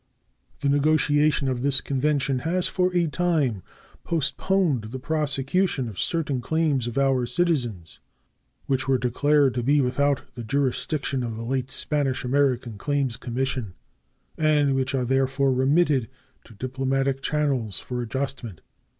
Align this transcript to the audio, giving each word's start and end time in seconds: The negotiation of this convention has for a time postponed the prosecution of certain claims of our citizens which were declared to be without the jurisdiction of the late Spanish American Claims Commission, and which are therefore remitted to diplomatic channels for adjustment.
The 0.61 0.69
negotiation 0.69 1.47
of 1.47 1.61
this 1.61 1.79
convention 1.79 2.39
has 2.39 2.67
for 2.67 2.91
a 2.95 3.05
time 3.05 3.61
postponed 4.03 4.85
the 4.85 4.97
prosecution 4.97 5.87
of 5.87 5.99
certain 5.99 6.41
claims 6.41 6.87
of 6.87 6.97
our 6.97 7.27
citizens 7.27 7.99
which 8.65 8.87
were 8.87 8.97
declared 8.97 9.53
to 9.53 9.61
be 9.61 9.79
without 9.79 10.23
the 10.33 10.43
jurisdiction 10.43 11.21
of 11.21 11.35
the 11.35 11.43
late 11.43 11.69
Spanish 11.69 12.23
American 12.23 12.79
Claims 12.79 13.15
Commission, 13.15 13.75
and 14.39 14.73
which 14.73 14.95
are 14.95 15.05
therefore 15.05 15.53
remitted 15.53 16.09
to 16.45 16.55
diplomatic 16.55 17.21
channels 17.21 17.77
for 17.77 18.01
adjustment. 18.01 18.61